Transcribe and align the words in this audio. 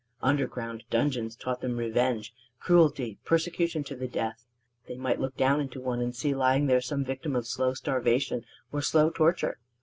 Underground 0.23 0.83
dungeons 0.89 1.35
taught 1.35 1.61
them 1.61 1.77
revenge, 1.77 2.33
cruelty, 2.59 3.19
persecution 3.23 3.83
to 3.83 3.95
the 3.95 4.07
death: 4.07 4.47
they 4.87 4.95
might 4.95 5.19
look 5.19 5.37
down 5.37 5.61
into 5.61 5.79
one 5.79 6.01
and 6.01 6.15
see 6.15 6.33
lying 6.33 6.65
there 6.65 6.81
some 6.81 7.05
victim 7.05 7.35
of 7.35 7.45
slow 7.45 7.75
starvation 7.75 8.43
or 8.71 8.81
slow 8.81 9.11
torture. 9.11 9.59